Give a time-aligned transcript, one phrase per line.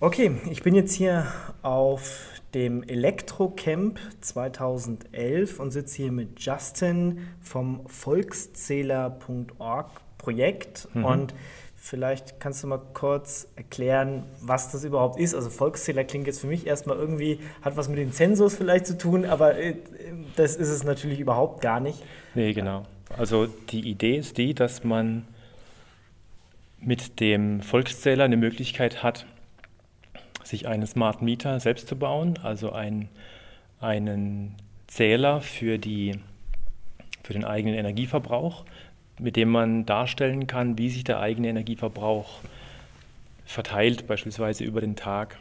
[0.00, 1.26] Okay, ich bin jetzt hier
[1.62, 11.04] auf dem Elektrocamp 2011 und sitze hier mit Justin vom Volkszähler.org Projekt mhm.
[11.04, 11.34] und
[11.80, 15.34] Vielleicht kannst du mal kurz erklären, was das überhaupt ist.
[15.34, 18.98] Also Volkszähler klingt jetzt für mich erstmal irgendwie, hat was mit den Zensus vielleicht zu
[18.98, 19.76] tun, aber äh,
[20.34, 22.02] das ist es natürlich überhaupt gar nicht.
[22.34, 22.82] Nee, genau.
[23.16, 25.24] Also die Idee ist die, dass man
[26.80, 29.24] mit dem Volkszähler eine Möglichkeit hat,
[30.44, 33.08] sich einen Smart Meter selbst zu bauen, also ein,
[33.80, 34.54] einen
[34.86, 36.18] Zähler für, die,
[37.22, 38.64] für den eigenen Energieverbrauch,
[39.18, 42.40] mit dem man darstellen kann, wie sich der eigene Energieverbrauch
[43.44, 45.38] verteilt, beispielsweise über den Tag.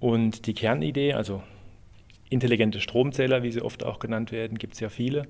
[0.00, 1.42] Und die Kernidee, also
[2.28, 5.26] intelligente Stromzähler, wie sie oft auch genannt werden, gibt es ja viele.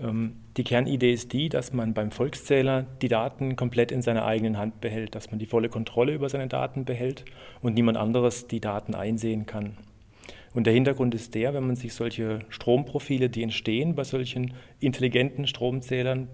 [0.00, 4.58] Ähm, die Kernidee ist die, dass man beim Volkszähler die Daten komplett in seiner eigenen
[4.58, 7.24] Hand behält, dass man die volle Kontrolle über seine Daten behält
[7.60, 9.76] und niemand anderes die Daten einsehen kann.
[10.54, 15.48] Und der Hintergrund ist der, wenn man sich solche Stromprofile, die entstehen bei solchen intelligenten
[15.48, 16.28] Stromzählern,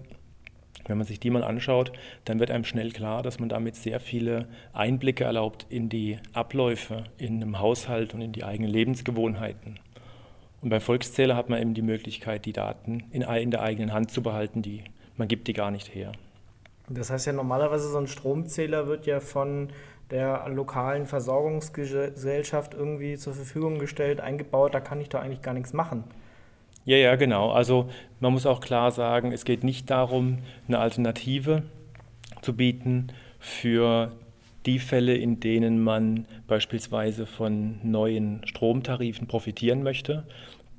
[0.87, 1.91] wenn man sich die mal anschaut,
[2.25, 7.03] dann wird einem schnell klar, dass man damit sehr viele Einblicke erlaubt in die Abläufe
[7.17, 9.79] in einem Haushalt und in die eigenen Lebensgewohnheiten.
[10.61, 14.11] Und beim Volkszähler hat man eben die Möglichkeit, die Daten in, in der eigenen Hand
[14.11, 14.61] zu behalten.
[14.61, 14.83] Die,
[15.17, 16.11] man gibt die gar nicht her.
[16.87, 19.69] Das heißt ja normalerweise, so ein Stromzähler wird ja von
[20.11, 24.73] der lokalen Versorgungsgesellschaft irgendwie zur Verfügung gestellt, eingebaut.
[24.73, 26.03] Da kann ich doch eigentlich gar nichts machen.
[26.83, 27.51] Ja, ja, genau.
[27.51, 27.89] Also
[28.19, 31.63] man muss auch klar sagen, es geht nicht darum, eine Alternative
[32.41, 33.07] zu bieten
[33.39, 34.11] für
[34.65, 40.25] die Fälle, in denen man beispielsweise von neuen Stromtarifen profitieren möchte,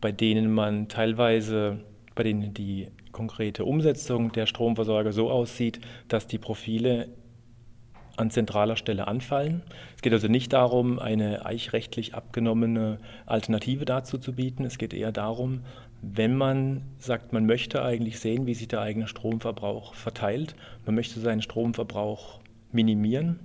[0.01, 1.81] bei denen man teilweise,
[2.15, 7.09] bei denen die konkrete Umsetzung der Stromversorger so aussieht, dass die Profile
[8.17, 9.63] an zentraler Stelle anfallen.
[9.97, 14.65] Es geht also nicht darum, eine eichrechtlich abgenommene Alternative dazu zu bieten.
[14.65, 15.63] Es geht eher darum,
[16.03, 21.21] wenn man sagt, man möchte eigentlich sehen, wie sich der eigene Stromverbrauch verteilt, man möchte
[21.21, 22.41] seinen Stromverbrauch
[22.73, 23.39] minimieren,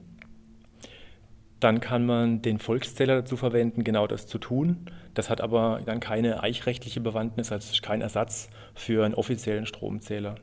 [1.60, 4.86] dann kann man den Volkszähler dazu verwenden, genau das zu tun.
[5.14, 10.36] Das hat aber dann keine eichrechtliche Bewandtnis, also kein Ersatz für einen offiziellen Stromzähler.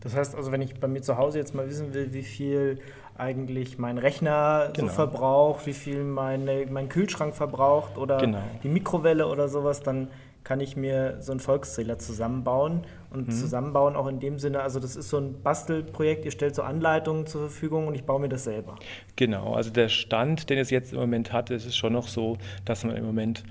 [0.00, 2.80] Das heißt also, wenn ich bei mir zu Hause jetzt mal wissen will, wie viel
[3.16, 4.88] eigentlich mein Rechner genau.
[4.88, 8.42] so verbraucht, wie viel meine, mein Kühlschrank verbraucht oder genau.
[8.62, 10.08] die Mikrowelle oder sowas, dann
[10.44, 12.82] kann ich mir so einen Volkszähler zusammenbauen.
[13.10, 13.32] Und mhm.
[13.32, 17.26] zusammenbauen auch in dem Sinne, also das ist so ein Bastelprojekt, ihr stellt so Anleitungen
[17.26, 18.76] zur Verfügung und ich baue mir das selber.
[19.16, 22.38] Genau, also der Stand, den es jetzt im Moment hat, ist es schon noch so,
[22.64, 23.44] dass man im Moment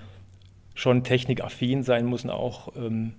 [0.74, 3.14] schon technikaffin sein muss und auch ähm,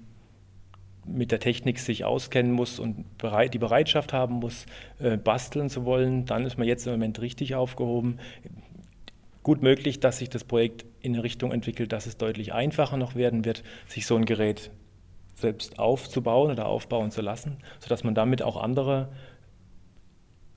[1.06, 4.66] mit der Technik sich auskennen muss und bereit, die Bereitschaft haben muss,
[4.98, 6.26] äh, basteln zu wollen.
[6.26, 8.18] Dann ist man jetzt im Moment richtig aufgehoben
[9.42, 13.14] gut möglich, dass sich das Projekt in eine Richtung entwickelt, dass es deutlich einfacher noch
[13.14, 14.70] werden wird, sich so ein Gerät
[15.34, 19.08] selbst aufzubauen oder aufbauen zu lassen, sodass man damit auch andere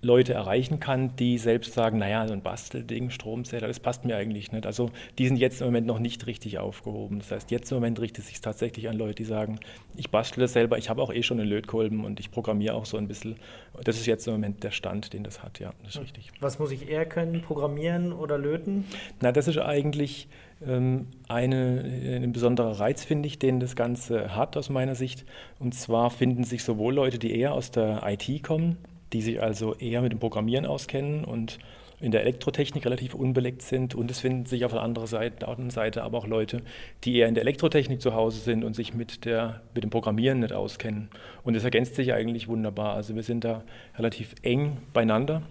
[0.01, 4.51] Leute erreichen kann, die selbst sagen, naja, so ein Bastelding, Stromzähler, das passt mir eigentlich
[4.51, 4.65] nicht.
[4.65, 7.19] Also die sind jetzt im Moment noch nicht richtig aufgehoben.
[7.19, 9.59] Das heißt, jetzt im Moment richtet es sich tatsächlich an Leute, die sagen,
[9.95, 12.85] ich bastle das selber, ich habe auch eh schon einen Lötkolben und ich programmiere auch
[12.85, 13.37] so ein bisschen.
[13.83, 16.03] Das ist jetzt im Moment der Stand, den das hat, ja, das ist hm.
[16.03, 16.31] richtig.
[16.39, 18.85] Was muss ich eher können, programmieren oder löten?
[19.21, 20.27] Na, das ist eigentlich
[20.65, 25.25] ähm, eine, ein besonderer Reiz, finde ich, den das Ganze hat aus meiner Sicht.
[25.59, 28.77] Und zwar finden sich sowohl Leute, die eher aus der IT kommen,
[29.15, 31.57] die sich also eher mit dem Programmieren auskennen und
[32.01, 33.95] in der Elektrotechnik relativ unbeleckt sind.
[33.95, 36.61] Und es finden sich auf der anderen Seite, anderen Seite aber auch Leute,
[37.05, 40.41] die eher in der Elektrotechnik zu Hause sind und sich mit, der, mit dem Programmieren
[40.41, 41.09] nicht auskennen.
[41.43, 42.95] Und es ergänzt sich eigentlich wunderbar.
[42.95, 43.63] Also wir sind da
[43.97, 45.43] relativ eng beieinander.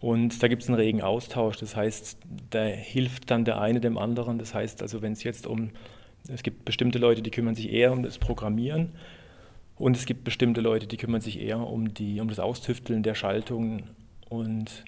[0.00, 1.56] Und da gibt es einen regen Austausch.
[1.58, 2.18] Das heißt,
[2.50, 4.38] da hilft dann der eine dem anderen.
[4.38, 5.70] Das heißt also, wenn es jetzt um,
[6.28, 8.90] es gibt bestimmte Leute, die kümmern sich eher um das Programmieren
[9.76, 13.14] und es gibt bestimmte Leute, die kümmern sich eher um, die, um das Austüfteln der
[13.14, 13.90] Schaltungen.
[14.28, 14.84] Und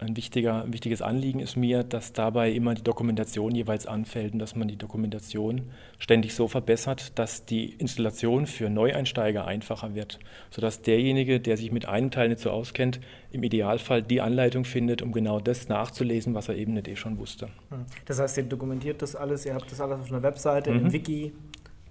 [0.00, 4.38] ein, wichtiger, ein wichtiges Anliegen ist mir, dass dabei immer die Dokumentation jeweils anfällt und
[4.38, 5.62] dass man die Dokumentation
[5.98, 10.18] ständig so verbessert, dass die Installation für Neueinsteiger einfacher wird,
[10.50, 13.00] sodass derjenige, der sich mit einem Teil nicht so auskennt,
[13.32, 17.18] im Idealfall die Anleitung findet, um genau das nachzulesen, was er eben nicht eh schon
[17.18, 17.46] wusste.
[17.70, 17.86] Hm.
[18.04, 20.86] Das heißt, ihr dokumentiert das alles, ihr habt das alles auf einer Webseite, mhm.
[20.86, 21.32] im Wiki,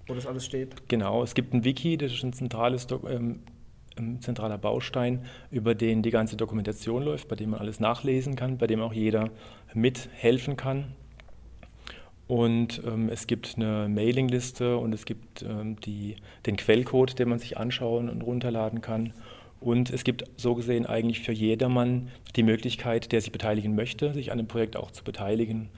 [0.08, 0.88] wo das alles steht?
[0.88, 3.40] Genau, es gibt ein Wiki, das ist ein zentrales ähm,
[3.98, 8.58] ein zentraler Baustein, über den die ganze Dokumentation läuft, bei dem man alles nachlesen kann,
[8.58, 9.30] bei dem auch jeder
[9.74, 10.94] mithelfen kann.
[12.28, 17.38] Und ähm, es gibt eine Mailingliste und es gibt ähm, die, den Quellcode, den man
[17.38, 19.14] sich anschauen und runterladen kann.
[19.60, 24.30] Und es gibt so gesehen eigentlich für jedermann die Möglichkeit, der sich beteiligen möchte, sich
[24.30, 25.70] an dem Projekt auch zu beteiligen.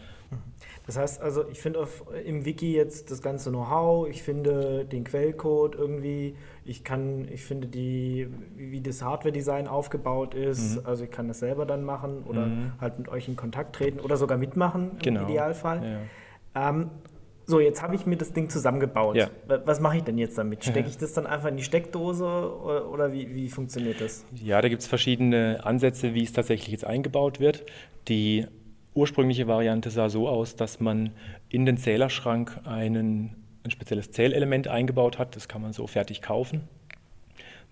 [0.91, 1.87] Das heißt also, ich finde
[2.25, 6.35] im Wiki jetzt das ganze Know-how, ich finde den Quellcode irgendwie,
[6.65, 8.27] ich kann, ich finde die,
[8.57, 10.87] wie das Hardware-Design aufgebaut ist, mhm.
[10.87, 12.73] also ich kann das selber dann machen oder mhm.
[12.81, 15.21] halt mit euch in Kontakt treten oder sogar mitmachen genau.
[15.21, 16.01] im Idealfall.
[16.57, 16.71] Ja.
[16.71, 16.91] Ähm,
[17.47, 19.15] so, jetzt habe ich mir das Ding zusammengebaut.
[19.15, 19.31] Ja.
[19.47, 20.65] Was mache ich denn jetzt damit?
[20.65, 24.25] Stecke ich das dann einfach in die Steckdose oder, oder wie, wie funktioniert das?
[24.35, 27.65] Ja, da gibt es verschiedene Ansätze, wie es tatsächlich jetzt eingebaut wird.
[28.09, 28.49] Die
[29.00, 31.11] ursprüngliche Variante sah so aus, dass man
[31.49, 35.35] in den Zählerschrank einen, ein spezielles Zählelement eingebaut hat.
[35.37, 36.69] Das kann man so fertig kaufen.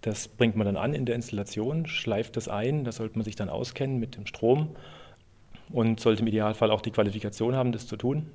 [0.01, 2.85] Das bringt man dann an in der Installation, schleift das ein.
[2.85, 4.71] Da sollte man sich dann auskennen mit dem Strom
[5.71, 8.27] und sollte im Idealfall auch die Qualifikation haben, das zu tun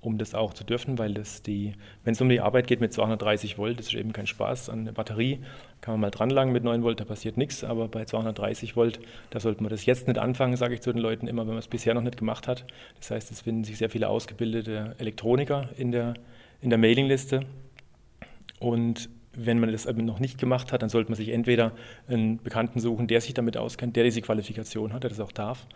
[0.00, 1.72] um das auch zu dürfen, weil das die,
[2.04, 4.68] wenn es um die Arbeit geht mit 230 Volt, das ist eben kein Spaß.
[4.70, 5.40] An der Batterie
[5.80, 9.00] kann man mal dranlangen mit 9 Volt, da passiert nichts, aber bei 230 Volt,
[9.30, 11.58] da sollte man das jetzt nicht anfangen, sage ich zu den Leuten immer, wenn man
[11.58, 12.64] es bisher noch nicht gemacht hat.
[12.98, 16.14] Das heißt, es finden sich sehr viele ausgebildete Elektroniker in der,
[16.60, 17.44] in der Mailingliste
[18.60, 19.10] und
[19.40, 21.72] wenn man das eben noch nicht gemacht hat, dann sollte man sich entweder
[22.08, 25.66] einen Bekannten suchen, der sich damit auskennt, der diese Qualifikation hat, der das auch darf,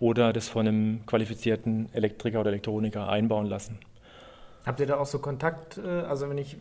[0.00, 3.78] oder das von einem qualifizierten Elektriker oder Elektroniker einbauen lassen.
[4.68, 5.78] Habt ihr da auch so Kontakt?
[5.78, 6.58] Äh, also wenn ich,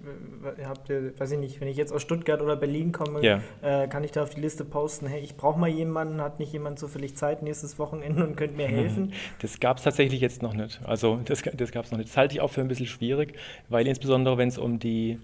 [0.58, 3.42] äh, habt ihr, weiß ich nicht, wenn ich jetzt aus Stuttgart oder Berlin komme, ja.
[3.62, 6.54] äh, kann ich da auf die Liste posten, hey, ich brauche mal jemanden, hat nicht
[6.54, 9.14] jemand zufällig Zeit nächstes Wochenende und könnt mir helfen?
[9.40, 10.80] Das gab es tatsächlich jetzt noch nicht.
[10.86, 12.10] Also das, das gab es noch nicht.
[12.10, 13.34] Das halte ich auch für ein bisschen schwierig,
[13.68, 15.20] weil insbesondere wenn es um die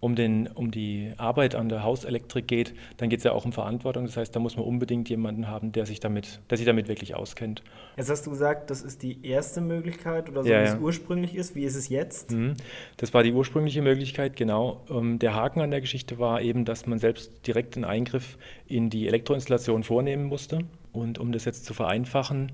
[0.00, 3.52] um, den, um die Arbeit an der Hauselektrik geht, dann geht es ja auch um
[3.52, 4.06] Verantwortung.
[4.06, 7.16] Das heißt, da muss man unbedingt jemanden haben, der sich damit, der sich damit wirklich
[7.16, 7.62] auskennt.
[7.96, 10.74] Jetzt hast du gesagt, das ist die erste Möglichkeit oder so, ja, wie ja.
[10.74, 11.56] es ursprünglich ist.
[11.56, 12.30] Wie ist es jetzt?
[12.30, 12.54] Mhm.
[12.96, 14.84] Das war die ursprüngliche Möglichkeit, genau.
[14.88, 18.90] Ähm, der Haken an der Geschichte war eben, dass man selbst direkt einen Eingriff in
[18.90, 20.60] die Elektroinstallation vornehmen musste.
[20.92, 22.52] Und um das jetzt zu vereinfachen,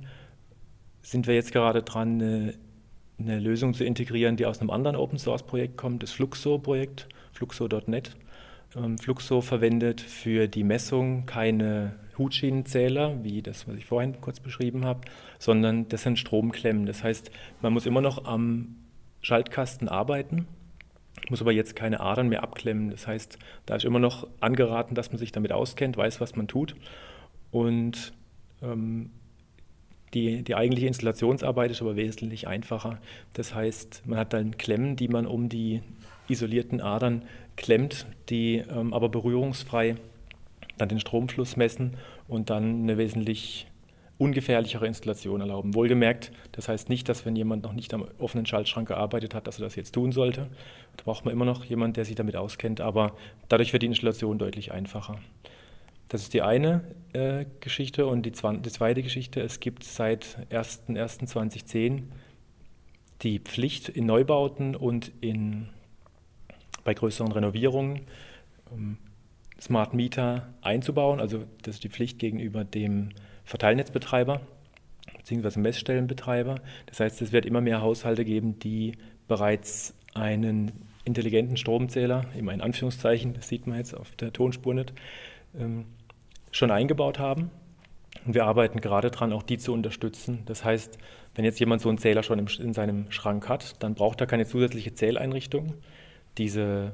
[1.03, 2.55] sind wir jetzt gerade dran, eine,
[3.19, 8.17] eine Lösung zu integrieren, die aus einem anderen Open Source Projekt kommt, das Fluxo-Projekt fluxo.net.
[8.77, 14.85] Ähm, Fluxo verwendet für die Messung keine Hutschienenzähler, wie das, was ich vorhin kurz beschrieben
[14.85, 15.01] habe,
[15.39, 16.87] sondern das sind Stromklemmen.
[16.87, 18.77] Das heißt, man muss immer noch am
[19.21, 20.47] Schaltkasten arbeiten,
[21.29, 22.91] muss aber jetzt keine Adern mehr abklemmen.
[22.91, 26.49] Das heißt, da ist immer noch angeraten, dass man sich damit auskennt, weiß, was man
[26.49, 26.75] tut.
[27.51, 28.13] Und
[28.63, 29.11] ähm,
[30.13, 32.99] die, die eigentliche Installationsarbeit ist aber wesentlich einfacher.
[33.33, 35.83] Das heißt, man hat dann Klemmen, die man um die
[36.29, 37.23] isolierten Adern
[37.57, 39.97] klemmt, die ähm, aber berührungsfrei
[40.79, 41.97] dann den Stromfluss messen
[42.29, 43.67] und dann eine wesentlich
[44.19, 45.75] ungefährlichere Installation erlauben.
[45.75, 49.59] Wohlgemerkt, das heißt nicht, dass wenn jemand noch nicht am offenen Schaltschrank gearbeitet hat, dass
[49.59, 50.49] er das jetzt tun sollte.
[50.97, 53.17] Da braucht man immer noch jemanden, der sich damit auskennt, aber
[53.49, 55.19] dadurch wird die Installation deutlich einfacher.
[56.09, 56.83] Das ist die eine
[57.13, 62.03] äh, Geschichte und die, die, zweite Geschichte, es gibt seit 01.01.2010
[63.23, 65.69] die Pflicht in Neubauten und in
[66.85, 68.03] bei größeren Renovierungen
[69.61, 71.21] Smart Meter einzubauen.
[71.21, 73.11] Also das ist die Pflicht gegenüber dem
[73.45, 74.41] Verteilnetzbetreiber
[75.19, 75.61] bzw.
[75.61, 76.57] Messstellenbetreiber.
[76.87, 78.93] Das heißt, es wird immer mehr Haushalte geben, die
[79.27, 80.73] bereits einen
[81.05, 84.93] intelligenten Stromzähler, immer in Anführungszeichen, das sieht man jetzt auf der Tonspur nicht,
[85.59, 85.87] ähm,
[86.51, 87.51] schon eingebaut haben.
[88.25, 90.43] Und wir arbeiten gerade daran, auch die zu unterstützen.
[90.47, 90.99] Das heißt,
[91.35, 94.47] wenn jetzt jemand so einen Zähler schon in seinem Schrank hat, dann braucht er keine
[94.47, 95.75] zusätzliche Zähleinrichtung
[96.39, 96.93] diese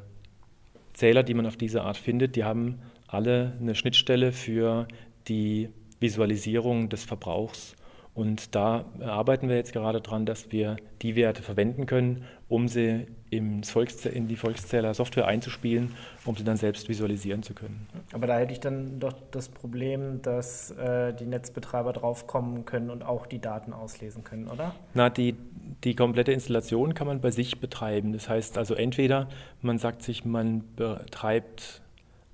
[0.92, 4.87] Zähler, die man auf diese Art findet, die haben alle eine Schnittstelle für
[5.28, 7.76] die Visualisierung des Verbrauchs.
[8.20, 13.06] Und da arbeiten wir jetzt gerade dran, dass wir die Werte verwenden können, um sie
[13.30, 15.94] in die Volkszähler-Software einzuspielen,
[16.26, 17.86] um sie dann selbst visualisieren zu können.
[18.12, 23.04] Aber da hätte ich dann doch das Problem, dass äh, die Netzbetreiber draufkommen können und
[23.04, 24.74] auch die Daten auslesen können, oder?
[24.92, 25.34] Na, die,
[25.82, 28.12] die komplette Installation kann man bei sich betreiben.
[28.12, 29.30] Das heißt also entweder
[29.62, 31.80] man sagt sich, man betreibt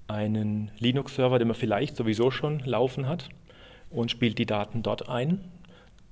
[0.09, 3.29] einen Linux-Server, den man vielleicht sowieso schon laufen hat
[3.91, 5.45] und spielt die Daten dort ein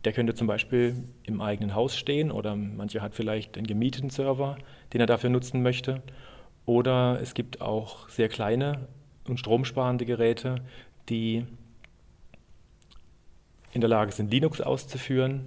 [0.04, 4.56] der könnte zum Beispiel im eigenen Haus stehen oder manche hat vielleicht einen gemieteten Server,
[4.92, 6.02] den er dafür nutzen möchte.
[6.66, 8.88] Oder es gibt auch sehr kleine
[9.28, 10.56] und stromsparende Geräte,
[11.08, 11.46] die
[13.72, 15.46] in der Lage sind, Linux auszuführen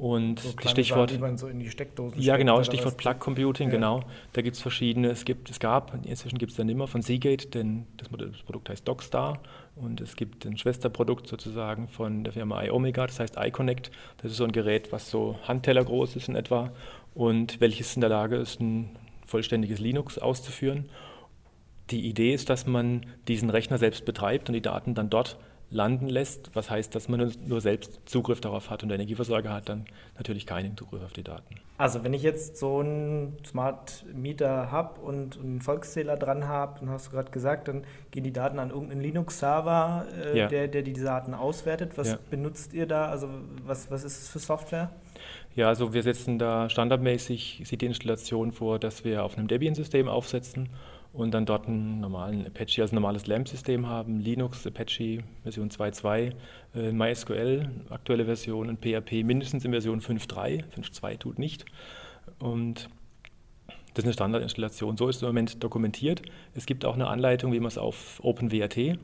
[0.00, 1.10] und so Stichwort.
[1.10, 3.74] Sachen, so in die Steckdosen ja, genau, Stichwort Plug Computing, ja.
[3.74, 4.02] genau.
[4.32, 5.10] Da gibt es verschiedene.
[5.10, 8.70] Es gibt, es gab, inzwischen gibt es dann immer von Seagate, denn das, das, Produkt
[8.70, 9.40] heißt Dockstar
[9.82, 13.90] und es gibt ein Schwesterprodukt sozusagen von der Firma iOmega, das heißt iConnect.
[14.18, 16.72] Das ist so ein Gerät, was so Handteller groß ist in etwa
[17.14, 18.90] und welches in der Lage ist, ein
[19.26, 20.88] vollständiges Linux auszuführen.
[21.90, 25.38] die Idee ist, dass man diesen Rechner selbst betreibt und die Daten dann dort
[25.70, 29.68] landen lässt, was heißt, dass man nur selbst Zugriff darauf hat und der Energieversorger hat
[29.68, 29.84] dann
[30.16, 31.56] natürlich keinen Zugriff auf die Daten.
[31.78, 36.90] Also wenn ich jetzt so einen Smart Meter habe und einen Volkszähler dran habe, dann
[36.90, 40.48] hast du gerade gesagt, dann gehen die Daten an irgendeinen Linux-Server, äh, ja.
[40.48, 41.92] der, der die Daten auswertet.
[41.96, 42.18] Was ja.
[42.28, 43.06] benutzt ihr da?
[43.06, 43.28] Also
[43.64, 44.90] was, was ist es für Software?
[45.54, 50.08] Ja, also wir setzen da standardmäßig, sieht die Installation vor, dass wir auf einem Debian-System
[50.08, 50.68] aufsetzen
[51.12, 56.32] und dann dort einen normalen Apache als normales LAMP-System haben, Linux, Apache Version 2.2,
[56.74, 61.64] äh, MySQL, aktuelle Version und PHP mindestens in Version 5.3, 5.2 tut nicht.
[62.38, 62.88] Und
[63.94, 64.96] das ist eine Standardinstallation.
[64.96, 66.22] So ist es im Moment dokumentiert.
[66.54, 68.98] Es gibt auch eine Anleitung, wie man es auf OpenWRT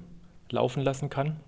[0.50, 1.40] laufen lassen kann.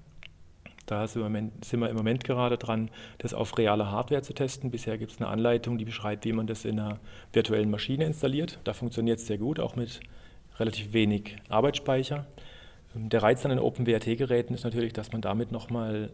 [0.87, 4.71] Da sind wir im Moment gerade dran, das auf realer Hardware zu testen.
[4.71, 6.99] Bisher gibt es eine Anleitung, die beschreibt, wie man das in einer
[7.33, 8.59] virtuellen Maschine installiert.
[8.65, 10.01] Da funktioniert es sehr gut, auch mit
[10.59, 12.27] relativ wenig Arbeitsspeicher.
[12.95, 16.11] Ähm, der Reiz an den OpenWRT-Geräten ist natürlich, dass man damit nochmal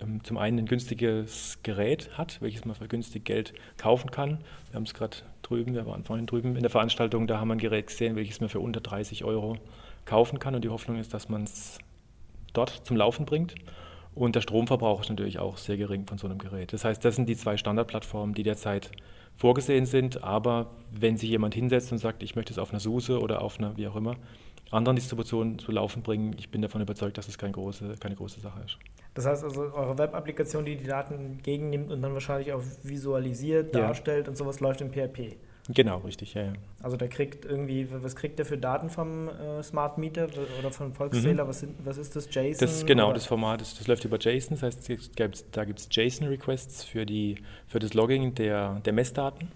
[0.00, 4.38] ähm, zum einen ein günstiges Gerät hat, welches man für günstig Geld kaufen kann.
[4.70, 7.54] Wir haben es gerade drüben, wir waren vorhin drüben in der Veranstaltung, da haben wir
[7.54, 9.56] ein Gerät gesehen, welches man für unter 30 Euro
[10.04, 10.54] kaufen kann.
[10.54, 11.78] Und die Hoffnung ist, dass man es
[12.52, 13.54] dort zum Laufen bringt.
[14.14, 16.72] Und der Stromverbrauch ist natürlich auch sehr gering von so einem Gerät.
[16.72, 18.90] Das heißt, das sind die zwei Standardplattformen, die derzeit
[19.38, 20.22] vorgesehen sind.
[20.22, 23.58] Aber wenn sich jemand hinsetzt und sagt, ich möchte es auf einer SUSE oder auf
[23.58, 24.16] einer, wie auch immer,
[24.70, 28.40] anderen Distributionen zu laufen bringen, ich bin davon überzeugt, dass es keine große, keine große
[28.40, 28.78] Sache ist.
[29.14, 34.26] Das heißt also, eure Web-Applikation, die die Daten entgegennimmt und dann wahrscheinlich auch visualisiert, darstellt
[34.26, 34.30] ja.
[34.30, 35.36] und sowas läuft in PHP.
[35.70, 36.52] Genau, richtig, ja, ja.
[36.82, 40.26] Also der kriegt irgendwie, was kriegt der für Daten vom äh, Smart Meter
[40.58, 41.44] oder vom Volkszähler?
[41.44, 41.48] Mhm.
[41.48, 42.66] Was, was ist das, JSON?
[42.66, 43.14] Das, genau, oder?
[43.14, 44.90] das Format, das, das, läuft über JSON, das heißt,
[45.52, 47.04] da gibt es JSON-Requests für,
[47.66, 49.52] für das Logging der, der Messdaten.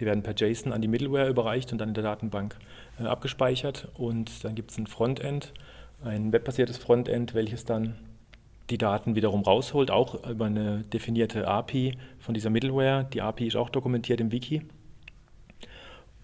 [0.00, 2.56] Die werden per JSON an die Middleware überreicht und dann in der Datenbank
[2.98, 3.88] äh, abgespeichert.
[3.94, 5.52] Und dann gibt es ein Frontend,
[6.02, 7.96] ein webbasiertes Frontend, welches dann
[8.70, 13.06] die Daten wiederum rausholt, auch über eine definierte API von dieser Middleware.
[13.12, 14.62] Die API ist auch dokumentiert im Wiki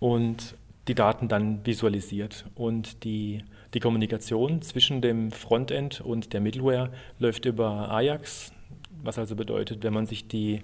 [0.03, 0.57] und
[0.89, 2.47] die Daten dann visualisiert.
[2.57, 6.91] Und die, die Kommunikation zwischen dem Frontend und der Middleware
[7.21, 8.53] läuft über Ajax,
[9.01, 10.63] was also bedeutet, wenn man sich die,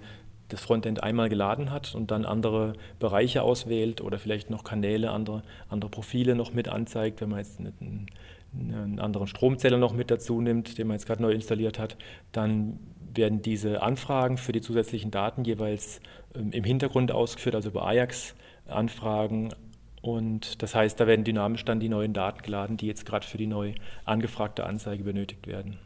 [0.49, 5.43] das Frontend einmal geladen hat und dann andere Bereiche auswählt oder vielleicht noch Kanäle, andere,
[5.69, 8.07] andere Profile noch mit anzeigt, wenn man jetzt einen,
[8.53, 11.95] einen anderen Stromzähler noch mit dazu nimmt, den man jetzt gerade neu installiert hat,
[12.33, 12.77] dann
[13.15, 16.01] werden diese Anfragen für die zusätzlichen Daten jeweils
[16.35, 18.35] ähm, im Hintergrund ausgeführt, also über Ajax
[18.71, 19.53] Anfragen.
[20.01, 23.37] Und das heißt, da werden dynamisch dann die neuen Daten geladen, die jetzt gerade für
[23.37, 23.73] die neu
[24.05, 25.77] angefragte Anzeige benötigt werden.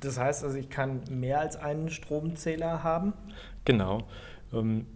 [0.00, 3.12] Das heißt also, ich kann mehr als einen Stromzähler haben?
[3.64, 4.04] Genau.
[4.52, 4.86] Ähm,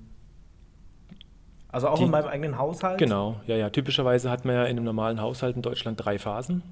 [1.69, 2.99] also auch die, in meinem eigenen Haushalt?
[2.99, 3.71] Genau, ja, ja.
[3.71, 6.63] Typischerweise hat man ja in einem normalen Haushalt in Deutschland drei Phasen.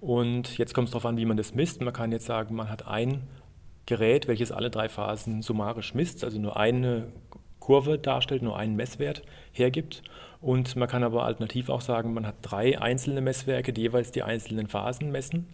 [0.00, 1.80] Und jetzt kommt es darauf an, wie man das misst.
[1.80, 3.22] Man kann jetzt sagen, man hat ein
[3.86, 7.08] Gerät, welches alle drei Phasen summarisch misst, also nur eine
[7.64, 10.02] Kurve darstellt, nur einen Messwert hergibt.
[10.42, 14.22] Und man kann aber alternativ auch sagen, man hat drei einzelne Messwerke, die jeweils die
[14.22, 15.46] einzelnen Phasen messen.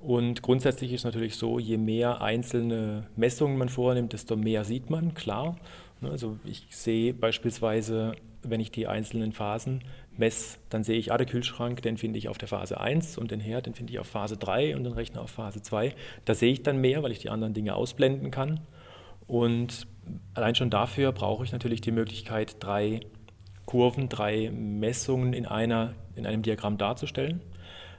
[0.00, 5.14] Und grundsätzlich ist natürlich so, je mehr einzelne Messungen man vornimmt, desto mehr sieht man,
[5.14, 5.56] klar.
[6.02, 8.12] Also ich sehe beispielsweise,
[8.44, 9.82] wenn ich die einzelnen Phasen
[10.16, 13.32] messe, dann sehe ich, ah, der Kühlschrank, den finde ich auf der Phase 1 und
[13.32, 15.96] den Herd, den finde ich auf Phase 3 und den Rechner auf Phase 2.
[16.24, 18.60] Da sehe ich dann mehr, weil ich die anderen Dinge ausblenden kann.
[19.26, 19.86] Und
[20.34, 23.00] allein schon dafür brauche ich natürlich die Möglichkeit, drei
[23.64, 27.42] Kurven, drei Messungen in, einer, in einem Diagramm darzustellen.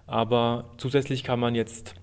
[0.06, 1.96] Aber zusätzlich kann man jetzt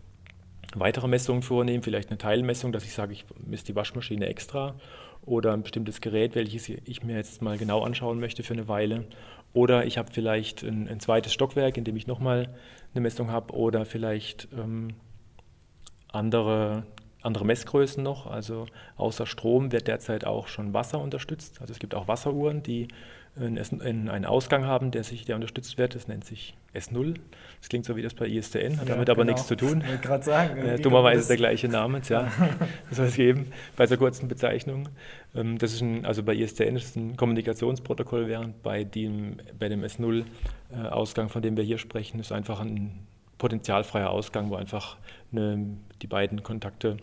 [0.75, 4.75] weitere Messungen vornehmen, vielleicht eine Teilmessung, dass ich sage, ich messe die Waschmaschine extra
[5.23, 9.07] oder ein bestimmtes Gerät, welches ich mir jetzt mal genau anschauen möchte für eine Weile.
[9.55, 12.55] Oder ich habe vielleicht ein, ein zweites Stockwerk, in dem ich nochmal
[12.93, 14.89] eine Messung habe oder vielleicht ähm,
[16.13, 16.85] andere
[17.25, 18.27] andere Messgrößen noch.
[18.27, 18.67] Also
[18.97, 21.61] außer Strom wird derzeit auch schon Wasser unterstützt.
[21.61, 22.89] Also es gibt auch Wasseruhren, die
[23.37, 25.97] einen Ausgang haben, der, sich, der unterstützt wird.
[25.97, 27.15] Das nennt sich S0.
[27.59, 29.33] Das klingt so wie das bei ISDN, hat ja, damit aber genau.
[29.33, 29.83] nichts zu tun.
[29.93, 30.65] Ich gerade sagen.
[30.65, 32.31] Äh, dummerweise der gleiche Name, ja.
[32.89, 34.89] das soll es geben bei so kurzen Bezeichnungen.
[35.35, 39.69] Ähm, das ist ein, also bei ISDN ist es ein Kommunikationsprotokoll, während bei dem, bei
[39.69, 43.05] dem S0-Ausgang, äh, von dem wir hier sprechen, ist einfach ein
[43.39, 44.97] potenzialfreier Ausgang, wo einfach
[45.33, 46.99] eine, die beiden Kontakte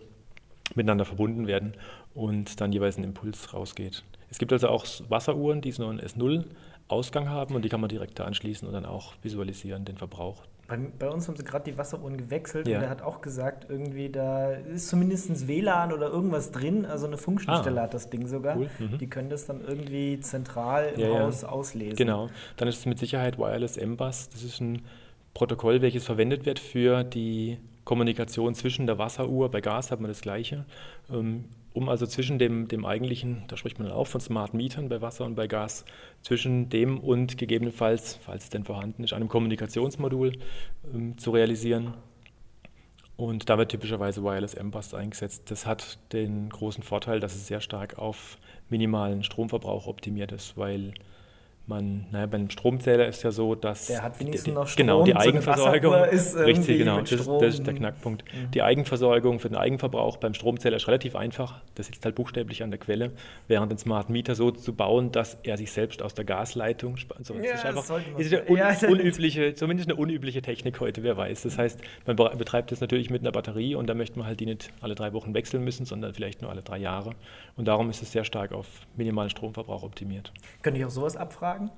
[0.76, 1.74] miteinander verbunden werden
[2.14, 4.02] und dann jeweils ein Impuls rausgeht.
[4.30, 8.18] Es gibt also auch Wasseruhren, die so einen S0-Ausgang haben und die kann man direkt
[8.18, 10.42] da anschließen und dann auch visualisieren, den Verbrauch.
[10.68, 12.78] Bei, bei uns haben sie gerade die Wasseruhren gewechselt ja.
[12.78, 17.18] und er hat auch gesagt, irgendwie da ist zumindest WLAN oder irgendwas drin, also eine
[17.18, 18.56] Funkstelle ah, hat das Ding sogar.
[18.56, 18.70] Cool.
[18.78, 18.98] Mhm.
[18.98, 21.48] Die können das dann irgendwie zentral im ja, Haus ja.
[21.48, 21.96] auslesen.
[21.96, 24.82] Genau, dann ist es mit Sicherheit Wireless M-Bus, das ist ein
[25.34, 29.50] Protokoll, welches verwendet wird für die Kommunikation zwischen der Wasseruhr.
[29.50, 30.64] Bei Gas hat man das Gleiche.
[31.10, 34.88] Ähm, um also zwischen dem, dem eigentlichen, da spricht man dann auch von Smart Mietern
[34.88, 35.84] bei Wasser und bei Gas,
[36.22, 40.32] zwischen dem und gegebenenfalls, falls es denn vorhanden ist, einem Kommunikationsmodul
[40.92, 41.94] ähm, zu realisieren.
[43.16, 45.50] Und da wird typischerweise Wireless M-Bus eingesetzt.
[45.50, 50.92] Das hat den großen Vorteil, dass es sehr stark auf minimalen Stromverbrauch optimiert ist, weil
[51.66, 53.86] man, naja, beim Stromzähler ist ja so, dass.
[53.86, 54.86] Der hat wenigstens die, noch Strom.
[54.86, 55.94] Genau, die Eigenversorgung.
[56.10, 57.00] ist richtig, genau.
[57.00, 58.24] Das, das, ist der Knackpunkt.
[58.24, 58.50] Mhm.
[58.50, 61.60] Die Eigenversorgung für den Eigenverbrauch beim Stromzähler ist relativ einfach.
[61.76, 63.12] Das sitzt halt buchstäblich an der Quelle,
[63.46, 66.96] während den Smart Meter so zu bauen, dass er sich selbst aus der Gasleitung.
[67.16, 67.84] Also ja, ist einfach
[68.18, 71.42] ist eine un, ja, unübliche, zumindest eine unübliche Technik heute, wer weiß.
[71.42, 74.46] Das heißt, man betreibt das natürlich mit einer Batterie und da möchte man halt die
[74.46, 77.14] nicht alle drei Wochen wechseln müssen, sondern vielleicht nur alle drei Jahre.
[77.56, 78.66] Und darum ist es sehr stark auf
[78.96, 80.32] minimalen Stromverbrauch optimiert.
[80.62, 81.51] Könnte ich auch sowas abfragen?
[81.52, 81.70] Fragen?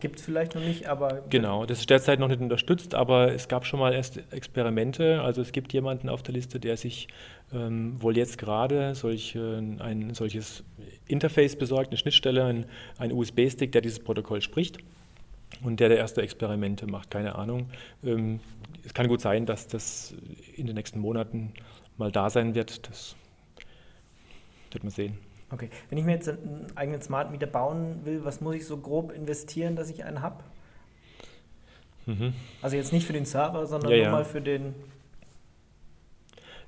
[0.00, 1.22] Gibt es vielleicht noch nicht, aber.
[1.30, 5.22] Genau, das ist derzeit noch nicht unterstützt, aber es gab schon mal erst Experimente.
[5.22, 7.08] Also es gibt jemanden auf der Liste, der sich
[7.52, 10.62] ähm, wohl jetzt gerade solch, ein solches
[11.08, 12.66] Interface besorgt, eine Schnittstelle, ein,
[12.98, 14.78] ein USB-Stick, der dieses Protokoll spricht
[15.62, 17.70] und der der erste Experimente macht, keine Ahnung.
[18.04, 18.40] Ähm,
[18.84, 20.14] es kann gut sein, dass das
[20.54, 21.54] in den nächsten Monaten
[21.96, 22.88] mal da sein wird.
[22.88, 23.16] Das
[24.70, 25.31] wird man sehen.
[25.52, 28.78] Okay, wenn ich mir jetzt einen eigenen Smart Meter bauen will, was muss ich so
[28.78, 30.42] grob investieren, dass ich einen habe?
[32.06, 32.32] Mhm.
[32.62, 34.10] Also jetzt nicht für den Server, sondern ja, ja.
[34.10, 34.74] mal für den.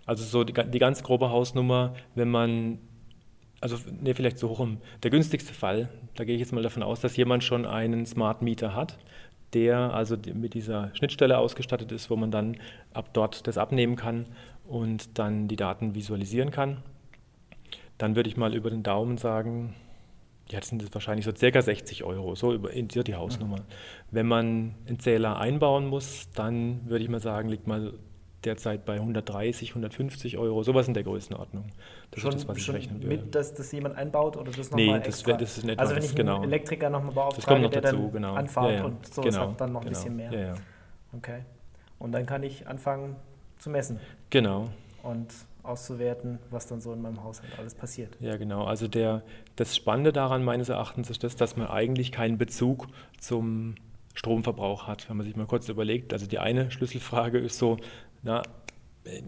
[0.04, 2.78] Also so die, die, ganz grobe Hausnummer, wenn man,
[3.62, 6.82] also ne, vielleicht so hoch um, der günstigste Fall, da gehe ich jetzt mal davon
[6.82, 8.98] aus, dass jemand schon einen Smart Meter hat,
[9.54, 12.58] der also mit dieser Schnittstelle ausgestattet ist, wo man dann
[12.92, 14.26] ab dort das abnehmen kann
[14.68, 16.82] und dann die Daten visualisieren kann
[17.98, 19.74] dann würde ich mal über den Daumen sagen,
[20.50, 23.58] ja, das sind wahrscheinlich so circa 60 Euro, so über die Hausnummer.
[23.58, 23.64] Mhm.
[24.10, 27.94] Wenn man einen Zähler einbauen muss, dann würde ich mal sagen, liegt mal
[28.44, 31.64] derzeit bei 130, 150 Euro, sowas in der Größenordnung.
[32.10, 33.16] Das schon, ist das, was ich rechnen würde.
[33.16, 35.32] Mit, dass das jemand einbaut oder das nochmal nee, extra?
[35.32, 36.36] Nee, das, ist nicht Also wenn ich genau.
[36.36, 38.34] einen Elektriker nochmal beauftrage, noch der dazu, dann genau.
[38.34, 38.84] anfahrt ja, ja.
[38.84, 39.98] und so genau, dann noch ein genau.
[39.98, 40.32] bisschen mehr.
[40.32, 40.54] Ja,
[41.16, 41.40] okay.
[41.98, 43.16] Und dann kann ich anfangen
[43.58, 43.98] zu messen.
[44.30, 44.68] Genau.
[45.02, 45.32] Und
[45.64, 48.16] auszuwerten, was dann so in meinem Haushalt alles passiert.
[48.20, 48.64] Ja, genau.
[48.64, 49.22] Also der,
[49.56, 53.76] das Spannende daran meines Erachtens ist das, dass man eigentlich keinen Bezug zum
[54.14, 55.08] Stromverbrauch hat.
[55.08, 57.78] Wenn man sich mal kurz überlegt, also die eine Schlüsselfrage ist so,
[58.22, 58.42] na,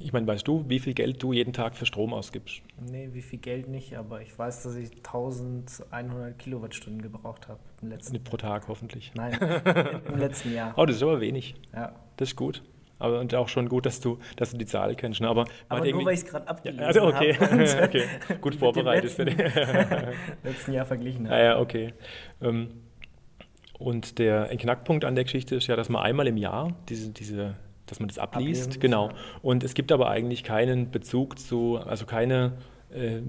[0.01, 2.63] ich meine, weißt du, wie viel Geld du jeden Tag für Strom ausgibst?
[2.91, 7.61] Nee, wie viel Geld nicht, aber ich weiß, dass ich 1100 Kilowattstunden gebraucht habe.
[7.83, 9.13] Im letzten Nicht pro Tag hoffentlich.
[9.15, 9.35] Nein,
[10.09, 10.73] im letzten Jahr.
[10.77, 11.57] Oh, das ist aber wenig.
[11.75, 11.95] Ja.
[12.17, 12.63] Das ist gut.
[12.99, 15.21] Aber und auch schon gut, dass du, dass du die Zahl kennst.
[15.21, 15.29] Ne?
[15.29, 17.35] Aber, aber nur, weil ich es gerade abgelesen ja, also okay.
[17.35, 17.83] habe.
[17.85, 18.05] okay.
[18.41, 19.11] Gut vorbereitet.
[19.11, 19.37] für den
[20.45, 21.37] letzten Jahr verglichen habe.
[21.37, 21.93] Ah, ja, okay.
[22.41, 22.69] Ähm,
[23.79, 27.57] und der Knackpunkt an der Geschichte ist ja, dass man einmal im Jahr diese, diese
[27.87, 28.63] dass man das abliest.
[28.63, 29.09] Ablesen, genau.
[29.09, 29.15] Ja.
[29.43, 32.55] Und es gibt aber eigentlich keinen Bezug zu, also keine
[32.93, 33.21] äh,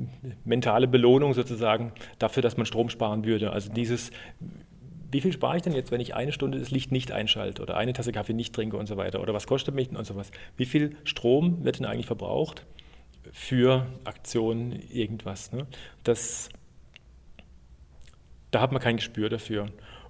[0.45, 3.51] mentale Belohnung sozusagen dafür, dass man Strom sparen würde.
[3.51, 4.11] Also dieses
[5.11, 7.77] wie viel spare ich denn jetzt, wenn ich eine Stunde das Licht nicht einschalte oder
[7.77, 9.21] eine Tasse Kaffee nicht trinke und so weiter?
[9.21, 10.31] Oder was kostet mich denn und sowas?
[10.57, 12.65] Wie viel Strom wird denn eigentlich verbraucht
[13.31, 15.51] für Aktionen, irgendwas?
[15.51, 15.65] Ne?
[16.03, 16.49] Das,
[18.51, 19.67] da hat man kein Gespür dafür.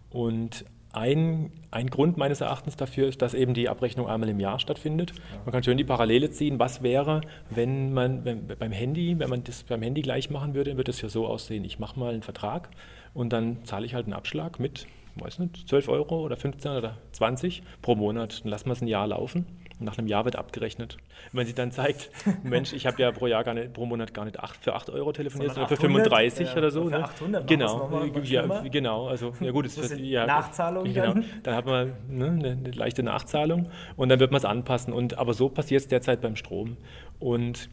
[0.09, 4.59] Und ein, ein Grund meines Erachtens dafür ist, dass eben die Abrechnung einmal im Jahr
[4.59, 5.13] stattfindet.
[5.45, 6.57] Man kann schön die Parallele ziehen.
[6.57, 10.75] Was wäre, wenn man wenn, beim Handy, wenn man das beim Handy gleich machen würde,
[10.77, 11.65] würde es ja so aussehen.
[11.65, 12.69] Ich mache mal einen Vertrag
[13.17, 16.97] und dann zahle ich halt einen Abschlag mit, weiß nicht, 12 Euro oder 15 oder
[17.13, 18.43] 20 pro Monat.
[18.43, 19.47] Dann lassen wir es ein Jahr laufen
[19.79, 20.97] und nach einem Jahr wird abgerechnet.
[21.31, 22.11] wenn man sich dann zeigt,
[22.43, 24.91] Mensch, ich habe ja pro Jahr gar nicht, pro Monat gar nicht 8, für 8
[24.91, 26.89] Euro telefoniert, sondern, für 35 ja, oder so.
[26.89, 27.47] Für 800 ne?
[27.47, 29.07] Genau, ja, genau.
[29.07, 31.13] Also, ja gut, das ist ja, Nachzahlung genau.
[31.13, 31.25] dann.
[31.41, 34.93] Dann hat man ne, eine, eine leichte Nachzahlung und dann wird man es anpassen.
[34.93, 36.77] Und, aber so passiert es derzeit beim Strom.
[37.19, 37.67] Und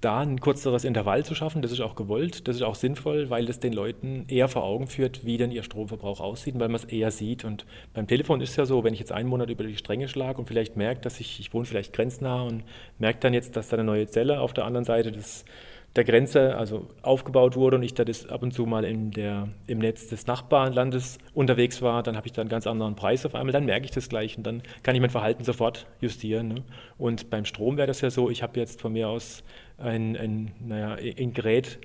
[0.00, 3.46] da ein kürzeres Intervall zu schaffen, das ist auch gewollt, das ist auch sinnvoll, weil
[3.46, 6.84] das den Leuten eher vor Augen führt, wie denn ihr Stromverbrauch aussieht, weil man es
[6.84, 7.44] eher sieht.
[7.44, 10.08] Und beim Telefon ist es ja so, wenn ich jetzt einen Monat über die Stränge
[10.08, 12.62] schlage und vielleicht merke, dass ich, ich wohne vielleicht grenznah und
[12.98, 15.44] merke dann jetzt, dass da eine neue Zelle auf der anderen Seite des,
[15.96, 19.48] der Grenze also aufgebaut wurde und ich da das ab und zu mal in der,
[19.66, 23.34] im Netz des Nachbarlandes unterwegs war, dann habe ich da einen ganz anderen Preis auf
[23.34, 26.48] einmal, dann merke ich das gleich und dann kann ich mein Verhalten sofort justieren.
[26.48, 26.64] Ne?
[26.98, 29.42] Und beim Strom wäre das ja so, ich habe jetzt von mir aus
[29.78, 31.78] ein, ein, naja, ein Gerät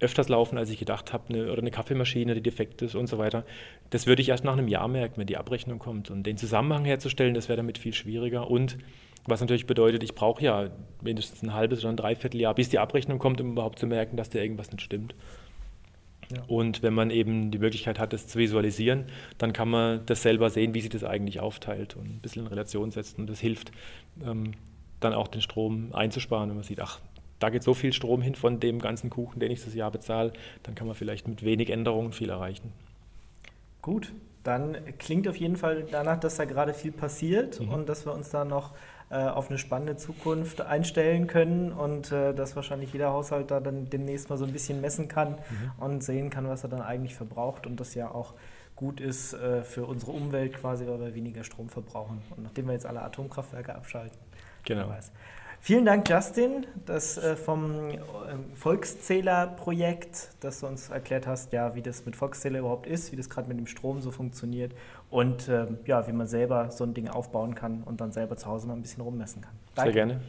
[0.00, 3.16] öfters laufen, als ich gedacht habe, eine, oder eine Kaffeemaschine, die defekt ist und so
[3.16, 3.44] weiter.
[3.90, 6.10] Das würde ich erst nach einem Jahr merken, wenn die Abrechnung kommt.
[6.10, 8.50] Und den Zusammenhang herzustellen, das wäre damit viel schwieriger.
[8.50, 8.76] Und
[9.26, 13.18] was natürlich bedeutet, ich brauche ja mindestens ein halbes oder ein Dreivierteljahr, bis die Abrechnung
[13.18, 15.14] kommt, um überhaupt zu merken, dass da irgendwas nicht stimmt.
[16.34, 16.42] Ja.
[16.46, 19.06] Und wenn man eben die Möglichkeit hat, das zu visualisieren,
[19.38, 22.48] dann kann man das selber sehen, wie sich das eigentlich aufteilt und ein bisschen in
[22.48, 23.22] Relation setzen.
[23.22, 23.72] Und das hilft
[24.24, 24.52] ähm,
[25.00, 27.00] dann auch den Strom einzusparen, wenn man sieht, ach,
[27.38, 30.32] da geht so viel Strom hin von dem ganzen Kuchen, den ich das Jahr bezahle,
[30.62, 32.72] dann kann man vielleicht mit wenig Änderungen viel erreichen.
[33.82, 34.12] Gut,
[34.44, 37.68] dann klingt auf jeden Fall danach, dass da gerade viel passiert mhm.
[37.68, 38.72] und dass wir uns da noch
[39.10, 44.30] auf eine spannende Zukunft einstellen können und äh, dass wahrscheinlich jeder Haushalt da dann demnächst
[44.30, 45.84] mal so ein bisschen messen kann mhm.
[45.84, 48.34] und sehen kann, was er dann eigentlich verbraucht und das ja auch
[48.76, 52.22] gut ist äh, für unsere Umwelt quasi, weil wir weniger Strom verbrauchen.
[52.36, 54.18] Und nachdem wir jetzt alle Atomkraftwerke abschalten,
[54.64, 54.88] genau.
[55.60, 57.88] Vielen Dank, Justin, das äh, vom
[58.54, 63.30] Volkszähler-Projekt, dass du uns erklärt hast, ja, wie das mit Volkszähler überhaupt ist, wie das
[63.30, 64.74] gerade mit dem Strom so funktioniert
[65.14, 68.46] und ähm, ja, wie man selber so ein Ding aufbauen kann und dann selber zu
[68.46, 69.52] Hause mal ein bisschen rummessen kann.
[69.76, 69.92] Danke.
[69.92, 70.20] Sehr gerne.